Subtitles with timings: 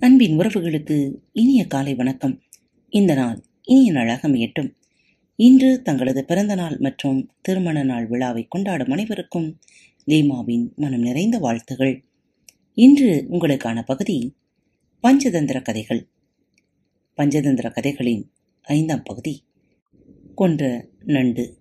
[0.00, 2.40] அன்பின் உறவுகளுக்கு இனிய காலை வணக்கம்.
[2.88, 4.74] இந்த நாள் இனிய நாளாக அமையட்டும்.
[5.36, 9.58] இன்று தங்களது பிறந்த நாள் மற்றும் திருமண நாள் விழாவை கொண்டாடும் அனைவருக்கும்
[10.06, 12.04] லீமாவின் மனம் நிறைந்த வாழ்த்துகள்.
[12.74, 14.34] இன்று உங்களுக்கான பகுதி
[15.02, 16.06] பஞ்சதந்திர கதைகள்.
[17.16, 18.30] பஞ்சதந்திர கதைகளின்
[18.62, 19.42] ஐந்தாம் பகுதி.
[20.34, 21.58] கொன்ற நண்டு.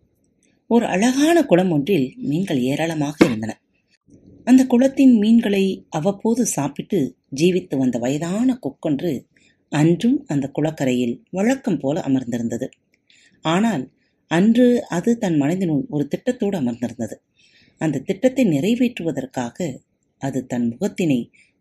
[0.67, 3.61] ஒரு அழகான குளம் ஒன்றில் மீன்கள் ஏராளமாக இருந்தன.
[4.47, 6.99] அந்த குளத்தின் மீன்களை அவ்வப்போது சாப்பிட்டு
[7.35, 9.11] ஜீவித்து வந்த வயதான கொக்கொன்று
[9.71, 12.67] அன்றும் அந்த குளக்கரையில் வழக்கம் போல அமர்ந்திருந்தது.
[13.45, 13.83] ஆனால்
[14.31, 17.15] அன்று அது தன் மனதினுள் ஒரு திட்டத்தோடு அமர்ந்திருந்தது.
[17.81, 19.67] அந்த திட்டத்தை நிறைவேற்றுவதற்காக
[20.21, 21.19] அது தன் முகத்தினை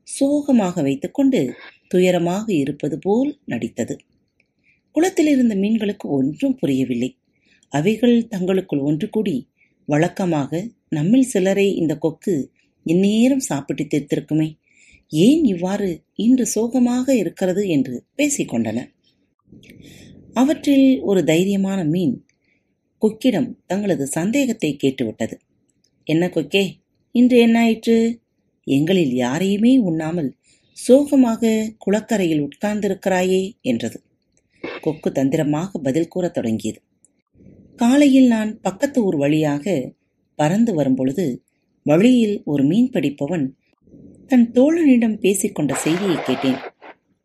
[0.08, 1.40] சோகமாக வைத்துக்கொண்டு
[1.88, 3.94] துயரமாக இருப்பது போல் நடித்தது.
[4.94, 7.10] குளத்தில் இருந்த மீன்களுக்கு ஒன்றும் புரியவில்லை.
[7.72, 9.36] அவைகள் தங்களுக்குள் ஒன்று கூடி
[9.88, 10.50] வழக்கமாக
[10.88, 12.34] நம்மில் சிலரை இந்த கொக்கு
[12.92, 14.48] இந்நேரம் சாப்பிட்டு தீர்த்திருக்குமே.
[15.12, 15.88] ஏன் இவ்வாறு
[16.18, 18.78] இன்று சோகமாக இருக்கிறது என்று பேசிக்கொண்டன
[20.32, 22.16] அவற்றில் ஒரு தைரியமான மீன்
[23.02, 25.36] கொக்கிடம் தங்களது சந்தேகத்தை கேட்டுவிட்டது.
[26.06, 26.64] என்ன கொக்கே
[27.14, 27.96] இன்று என்னாயிற்று?
[28.66, 30.30] எங்களில் யாரையுமே உண்ணாமல்
[30.76, 33.98] சோகமாக குளக்கரையில் உட்கார்ந்திருக்கிறாயே என்றது.
[34.80, 36.80] கொக்கு தந்திரமாக பதில் கூறத் தொடங்கியது.
[37.76, 39.64] காலையில் நான் பக்கத்து ஊர் வழியாக
[40.38, 41.26] பறந்து வரும்பொழுது
[41.88, 43.46] வழியில் ஒரு மீன் பிடிப்பவன்
[44.26, 46.58] தன் தோழனிடம் பேசிக்கொண்ட செய்தியை கேட்டேன்.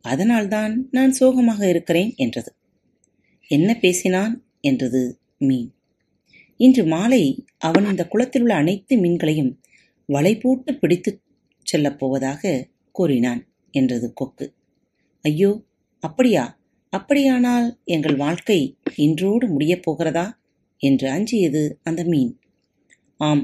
[0.06, 2.52] அதனால்தான் நான் சோகமாக இருக்கிறேன் என்றது.
[3.52, 5.02] என்ன பேசினான் என்றது
[5.38, 5.69] மீன்.
[6.59, 7.23] இன்று மாலை
[7.59, 9.52] அவன் இந்த குளத்தில் உள்ள அனைத்து மீன்களையும்
[10.09, 11.11] வலை போட்டு பிடித்து
[11.67, 12.53] செல்லப் போவதாக
[12.95, 13.41] கூறினான்
[13.73, 14.45] என்றது கொக்கு.
[15.25, 15.52] ஐயோ
[16.03, 16.45] அப்படியா?
[16.94, 18.59] அப்படியானால் எங்கள் வாழ்க்கை
[18.95, 20.25] இன்றோடு முடியப் போகிறதா?
[20.81, 22.34] என்று அஞ்சியது அந்த மீன்.
[23.19, 23.44] ஆம்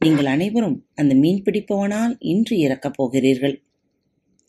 [0.00, 3.62] நீங்கள் அனைவரும் அந்த மீன் பிடிப்பவனால் இன்று இறக்கப் போகிறீர்கள்.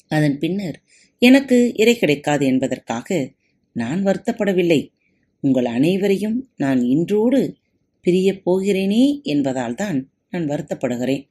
[0.08, 0.78] அதன் பின்னர்
[1.18, 3.32] எனக்கு இறை கிடைக்காது என்பதற்காக
[3.74, 4.92] நான் வருத்தப்படவில்லை.
[5.40, 7.58] உங்கள் அனைவரையும் நான் இன்றோடு
[8.02, 11.30] பிரியப் போகிறேனே என்பதால் தான் நான் வருத்தப்படுகிறேன்.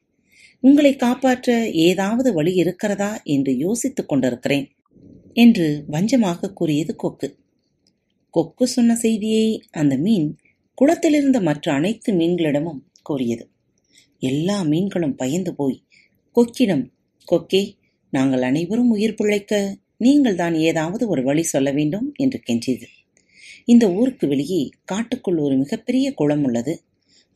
[0.60, 4.66] உங்களை காப்பாற்ற ஏதாவது வழி இருக்கிறதா என்று யோசித்துக் கொண்டிருக்கிறேன்
[5.32, 7.38] என்று வஞ்சமாக கூறியது கொக்கு.
[8.30, 10.36] கொக்கு சொன்ன செய்தியை அந்த மீன்
[10.78, 13.44] குளத்திலிருந்த மற்ற அனைத்து மீன்களிடமும் கூறியது.
[14.22, 15.78] எல்லா மீன்களும் பயந்து போய்
[16.36, 16.84] கொக்கிடம்
[17.28, 17.62] கொக்கே
[18.12, 19.54] நாங்கள் அனைவரும் உயிர் பிழைக்க
[19.96, 22.86] நீங்கள் தான் ஏதாவது ஒரு வழி சொல்ல வேண்டும் என்று கெஞ்சியது.
[23.64, 26.74] இந்த ஊருக்கு வெளியே காட்டுக்குள் ஒரு மிகப்பெரிய குளம் உள்ளது.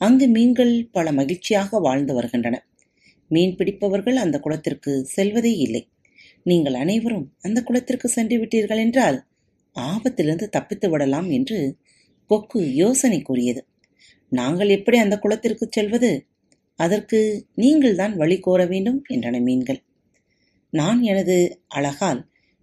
[0.01, 2.57] அங்கு மீன்கள் பல மகிழ்ச்சியாக வாழ்ந்து வருகின்றன.
[3.31, 5.83] மீன் பிடிப்பவர்கள் அந்த குளத்திற்கு செல்வதே இல்லை.
[6.43, 9.19] நீங்கள் அனைவரும் அந்த குளத்திற்கு சென்று விட்டீர்கள் என்றால்
[9.77, 11.59] ஆபத்திலிருந்து தப்பித்து விடலாம் என்று
[12.31, 13.63] கொக்கு யோசனை கூறியது.
[14.33, 16.11] நாங்கள் எப்படி அந்த குளத்திற்கு செல்வது?
[16.79, 19.81] அதற்கு நீங்கள்தான் வழி கோர வேண்டும் என்றன மீன்கள்.
[20.71, 21.37] நான் எனது
[21.69, 22.21] அழகால்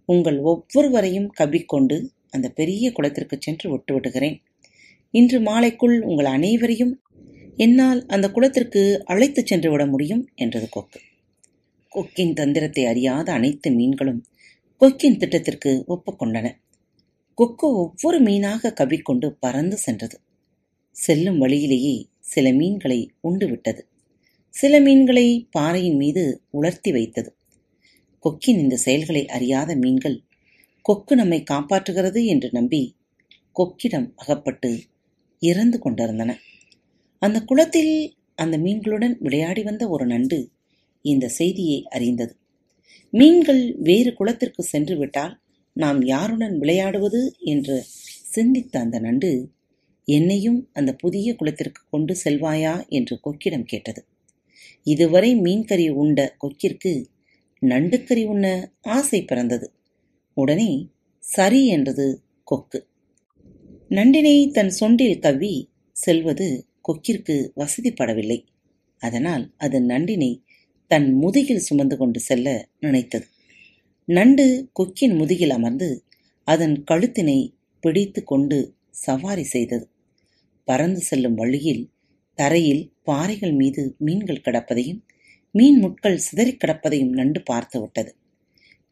[0.08, 1.96] உங்கள் ஒவ்வொருவரையும் கவ்விக்கொண்டு
[2.30, 4.36] அந்த பெரிய குளத்திற்கு சென்று விட்டு விடுகிறேன்
[5.10, 6.94] இன்று மாலைக்குள் உங்கள் அனைவரையும்
[7.56, 11.00] என்னால் அந்த குளத்திற்கு அழைத்துச் சென்று விட முடியும் என்றது கொக்கு.
[11.92, 14.20] கொக்கின் தந்திரத்தை அறியாத அனைத்து மீன்களும்
[14.80, 16.46] கொக்கின் திட்டத்திற்கு ஒப்புக்கொண்டன
[17.38, 20.16] கொக்கு ஒவ்வொரு மீனாக கவ்விக்கொண்டு பறந்து சென்றது.
[20.96, 23.82] செல்லும் வழியிலேயே சில மீன்களை உண்டு விட்டது.
[24.54, 27.34] சில மீன்களை பாறையின் மீது உலர்த்தி வைத்தது.
[28.18, 30.22] கொக்கின் இந்த செயல்களை அறியாத மீன்கள்
[30.82, 32.96] கொக்கு நம்மை காப்பாற்றுகிறது என்று நம்பி
[33.56, 34.82] கொக்கிடம் அகப்பட்டு
[35.38, 36.38] இறந்து கொண்டிருந்தன.
[37.18, 40.50] அந்த குளத்தில் அந்த மீன்களுடன் விளையாடி வந்த ஒரு நண்டு
[41.02, 42.36] இந்த செய்தியை அறிந்தது.
[43.10, 45.40] மீன்கள் வேறு குளத்திற்கு சென்று விட்டால்
[45.72, 47.84] நாம் யாருடன் விளையாடுவது என்று
[48.22, 49.50] சிந்தித்த அந்த நண்டு
[50.04, 52.88] என்னையும் அந்த புதிய குளத்திற்கு கொண்டு செல்வாயா?
[52.88, 54.06] என்று கொக்கிடம் கேட்டது.
[54.82, 57.04] இதுவரை மீன்கறி உண்ட கொக்கிற்கு
[57.60, 59.72] நண்டுக்கறி உண்ண ஆசை பிறந்தது.
[60.34, 62.86] உடனே சரி என்றது கொக்கு.
[63.88, 68.44] நண்டினை தன் சொண்டில் கவ்வி செல்வது கொக்கிற்கு வசதிப்படவில்லை.
[68.98, 70.42] அதனால் அது நண்டினை
[70.86, 73.26] தன் முதுகில் சுமந்து கொண்டு செல்ல நினைத்தது.
[74.04, 76.04] நண்டு கொக்கின் முதுகில் அமர்ந்து
[76.44, 79.88] அதன் கழுத்தினை பிடித்து கொண்டு சவாரி செய்தது.
[80.64, 81.90] பறந்து செல்லும் வழியில்
[82.34, 85.00] தரையில் பாறைகள் மீது மீன்கள் கிடப்பதையும்
[85.50, 88.14] மீன் முட்கள் சிதறிக் கிடப்பதையும் நண்டு பார்த்து விட்டது.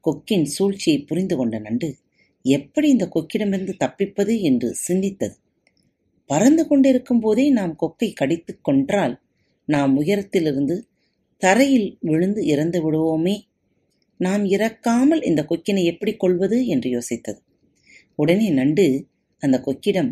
[0.01, 1.97] கொக்கின் சூழ்ச்சியை புரிந்து கொண்ட நண்டு
[2.43, 4.41] எப்படி இந்த கொக்கிடமிருந்து தப்பிப்பது?
[4.41, 5.35] என்று சிந்தித்தது.
[6.27, 9.21] பறந்து கொண்டிருக்கும் போதே நாம் கொக்கை கடித்து கொன்றால்
[9.65, 10.89] நாம் உயரத்திலிருந்து
[11.37, 13.37] தரையில் விழுந்து இறந்து விடுவோமே
[14.17, 16.67] நாம் இறக்காமல் இந்த கொக்கினை எப்படி கொள்வது?
[16.67, 17.41] என்று யோசித்தது.
[18.15, 19.07] உடனே நண்டு
[19.39, 20.11] அந்த கொக்கிடம்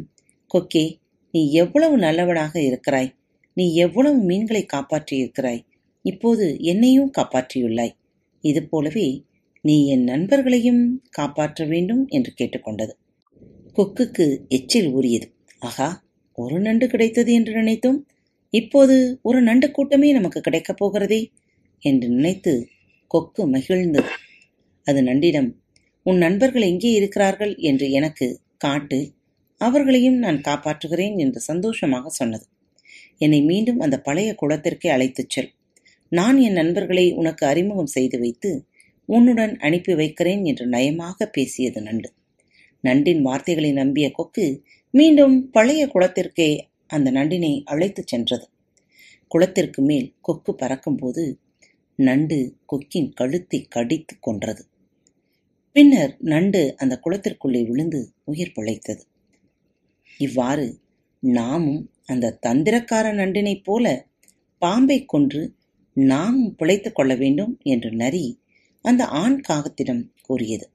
[0.55, 0.99] கொக்கே
[1.31, 3.18] நீ எவ்வளவு நல்லவனாக இருக்கிறாய்
[3.59, 5.63] நீ எவ்வளவு மீன்களை காப்பாற்றியிருக்கிறாய்?
[6.05, 7.95] இப்போது என்னையும் காப்பாற்றியுள்ளாய்.
[8.45, 9.07] இது போலவே
[9.65, 12.93] நீ என் நண்பர்களையும் காப்பாற்ற வேண்டும் என்று கேட்டுக்கொண்டது.
[13.77, 15.27] கொக்குக்கு எச்சில் ஊறியது.
[15.59, 15.89] ஆகா
[16.39, 17.99] ஒரு நண்டு கிடைத்தது என்று நினைத்தோம்.
[18.51, 21.21] இப்போது ஒரு நண்டு கூட்டமே நமக்கு கிடைக்கப் போகிறதே
[21.83, 22.53] என்று நினைத்து
[23.11, 24.11] கொக்கு மகிழ்ந்தது.
[24.87, 25.49] அது நண்டிடம்
[26.07, 27.53] உன் நண்பர்கள் எங்கே இருக்கிறார்கள்?
[27.61, 28.27] என்று எனக்கு
[28.57, 29.01] காட்டு
[29.61, 32.47] அவர்களையும் நான் காப்பாற்றுகிறேன் என்று சந்தோஷமாக சொன்னது.
[33.19, 35.51] என்னை மீண்டும் அந்த பழைய குளத்திற்கே அழைத்துச் செல்.
[36.13, 38.67] நான் என் நண்பர்களை உனக்கு அறிமுகம் செய்து வைத்து
[39.09, 42.13] உன்னுடன் அனுப்பி வைக்கிறேன் என்று நயமாக பேசியது நண்டு.
[42.85, 48.47] நண்டின் வார்த்தைகளை நம்பிய கொக்கு மீண்டும் பழைய குளத்திற்கே அந்த நண்டினை அழைத்துச் சென்றது.
[49.29, 51.39] குளத்திற்கு மேல் கொக்கு பறக்கும்போது
[51.99, 54.63] நண்டு கொக்கின் கழுத்தை கடித்து கொன்றது.
[55.73, 59.03] பின்னர் நண்டு அந்த குளத்திற்குள்ளே விழுந்து உயிர் பிழைத்தது.
[60.19, 60.79] இவ்வாறு
[61.21, 64.07] நாமும் அந்த தந்திரக்கார நண்டினைப் போல
[64.59, 65.55] பாம்பை கொன்று
[65.95, 68.27] நாமும் பிழைத்துக் கொள்ள வேண்டும் என்று நரி
[68.83, 70.71] அந்த ஆண் காகத்திடம் கூறியது.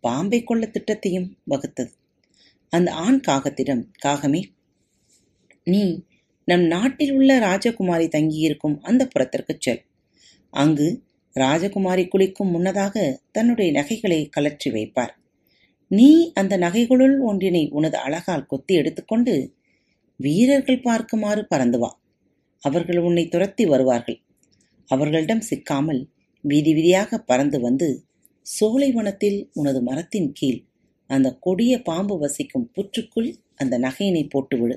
[0.00, 1.92] பாம்பை கொள்ள திட்டத்தையும் வகுத்தது.
[2.72, 4.42] அந்த ஆண் காகத்திடம் காகமே
[5.64, 6.02] நீ
[6.44, 9.82] நம் நாட்டில் உள்ள ராஜகுமாரி தங்கியிருக்கும் அந்த புறத்திற்கு செல்.
[10.50, 10.88] அங்கு
[11.36, 15.14] ராஜகுமாரி குளிக்கும் முன்னதாக தன்னுடைய நகைகளை கலற்றி வைப்பார்.
[15.90, 19.34] நீ அந்த நகைகளுள் ஒன்றினை உனது அழகால் கொத்தி எடுத்துக்கொண்டு
[20.16, 22.00] வீரர்கள் பார்க்குமாறு பறந்து வா.
[22.62, 24.20] அவர்கள் உன்னை துரத்தி வருவார்கள்.
[24.86, 26.08] அவர்களிடம் சிக்காமல்
[26.40, 28.04] வீதி வீதியாக பறந்து வந்து
[28.42, 30.60] சோலைவனத்தில் உனது மரத்தின் கீழ்
[31.06, 34.76] அந்த கொடிய பாம்பு வசிக்கும் புற்றுக்குள் அந்த நகையினை போட்டுவிடு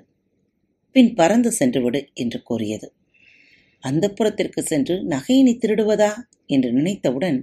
[0.92, 2.94] பின் பறந்து சென்றுவிடு என்று கூறியது.
[3.80, 6.12] அந்த புறத்திற்கு சென்று நகையினை திருடுவதா
[6.46, 7.40] என்று நினைத்தவுடன்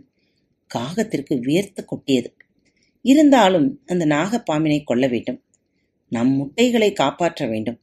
[0.75, 2.32] காகத்திற்கு வியர்த்து கொட்டியது.
[3.02, 5.42] இருந்தாலும் அந்த நாகப்பாம்பினை கொள்ள வேண்டும்.
[6.08, 7.81] நம் முட்டைகளை காப்பாற்ற வேண்டும்.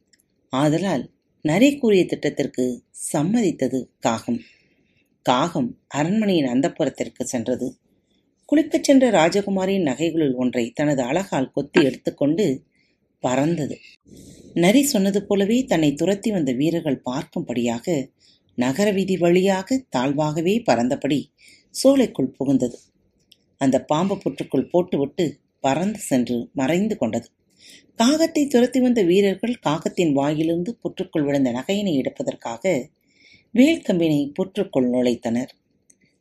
[0.60, 1.04] ஆதலால்
[1.44, 2.64] நரி கூறிய திட்டத்திற்கு
[3.12, 4.40] சம்மதித்தது காகம்.
[5.26, 7.68] காகம் அரண்மனையின் அந்தப்புறத்திற்கு சென்றது.
[8.48, 12.46] குளிக்கச் சென்ற ராஜகுமாரியின் நகைகளுள் ஒன்றை தனது அழகால் கொத்தி எடுத்துக்கொண்டு
[13.20, 13.76] பறந்தது.
[14.54, 17.86] நரி சொன்னது போலவே தன்னை துரத்தி வந்த வீரர்கள் பார்க்கும்படியாக
[18.58, 21.20] நகர வீதி வழியாக தாழ்வாகவே பறந்தபடி
[21.70, 22.78] சோலைக்குள் புகுந்தது.
[23.58, 25.24] அந்த பாம்பு புற்றுக்குள் போட்டுவிட்டு
[25.60, 27.28] பறந்து சென்று மறைந்து கொண்டது.
[27.98, 32.90] காகத்தை துரத்தி வந்த வீரர்கள் காகத்தின் வாயிலிருந்து புற்றுக்குள் விழுந்த நகையினை எடுப்பதற்காக
[33.54, 35.48] வேல்கம்பினை புற்றுக்குள் நுழைத்தனர்.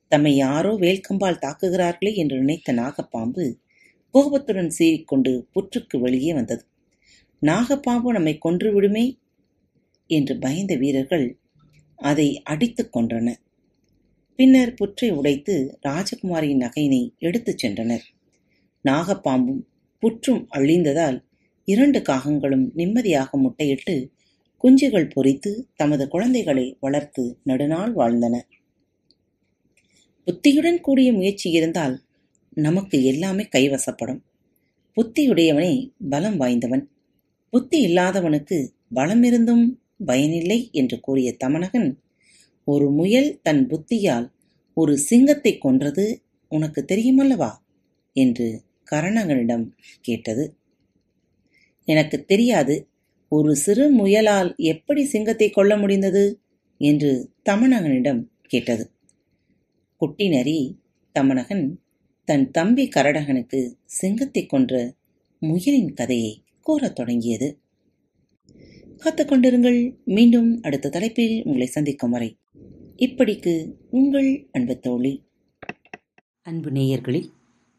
[0.07, 3.55] தம்மை யாரோ வேல்கம்பால் தாக்குகிறார்களே என்று நினைத்த நாகப்பாம்பு
[4.11, 6.65] கோபத்துடன் சீறிக்கொண்டு புற்றுக்கு வெளியே வந்தது.
[7.41, 9.19] நாகப்பாம்பு நம்மை கொன்று விடுமே
[10.07, 11.39] என்று பயந்த வீரர்கள்
[11.95, 13.41] அதை அடித்துக் கொன்றனர்.
[14.35, 18.05] பின்னர் புற்றை உடைத்து ராஜகுமாரியின் நகையினை எடுத்துச் சென்றனர்.
[18.85, 19.61] நாகப்பாம்பும்
[20.03, 21.23] புற்றும் அழிந்ததால்
[21.65, 24.09] இரண்டு காகங்களும் நிம்மதியாக முட்டையிட்டு
[24.63, 28.41] குஞ்சுகள் பொறித்து தமது குழந்தைகளை வளர்த்து நடுநாள் வாழ்ந்தன.
[30.25, 32.01] புத்தியுடன் கூடிய முயற்சி இருந்தால்
[32.53, 34.21] நமக்கு எல்லாமே கைவசப்படும்.
[34.97, 36.89] புத்தியுடையவனே பலம் வாய்ந்தவன்.
[37.49, 41.97] புத்தி இல்லாதவனுக்கு பலம் இருந்தும் பயனில்லை என்று கூறிய தமனகன்
[42.65, 44.31] ஒரு முயல் தன் புத்தியால்
[44.73, 47.51] ஒரு சிங்கத்தை கொன்றது உனக்கு தெரியுமல்லவா?
[48.13, 49.71] என்று கரணகனிடம்
[50.01, 50.55] கேட்டது.
[51.85, 52.87] எனக்கு தெரியாது.
[53.29, 56.39] ஒரு சிறு முயலால் எப்படி சிங்கத்தை கொல்ல முடிந்தது?
[56.77, 58.91] என்று தமணகனிடம் கேட்டது.
[59.95, 60.79] குட்டி நரி
[61.19, 61.75] தமணகன்
[62.25, 64.93] தன் தம்பி கரடகனுக்கு சிங்கத்தை கொன்ற
[65.41, 67.59] முயலின் கதையை கூறத் தொடங்கியது.
[68.97, 72.37] காத்துக்கொண்டிருங்கள் மீண்டும் அடுத்த தலைப்பில் உங்களை சந்திக்கும் வரை.
[72.97, 75.23] இப்படிக்கு உங்கள் அன்பு தோழி.
[76.41, 77.29] அன்பு நேயர்களில்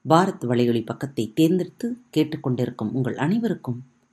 [0.09, 3.94] பாரத் வலையொலி பக்கத்தை தேர்ந்தெடுத்து கேட்டுக்கொண்டிருக்கும் உங்கள் அனைவருக்கும்